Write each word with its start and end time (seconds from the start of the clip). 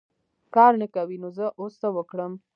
کار 0.55 0.73
نه 0.81 0.87
کوې! 0.93 1.17
نو 1.23 1.29
زه 1.37 1.45
اوس 1.59 1.73
څه 1.81 1.87
وکړم. 1.95 2.31